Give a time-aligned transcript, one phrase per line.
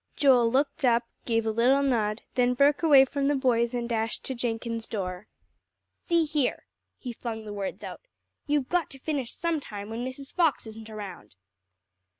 [0.15, 4.23] Joel looked up, gave a little nod, then broke away from the boys, and dashed
[4.25, 5.27] to Jenkins' door.
[5.93, 6.65] "See here,"
[6.97, 8.01] he flung the words out,
[8.47, 10.33] "you've got to finish sometime when Mrs.
[10.33, 11.35] Fox isn't round."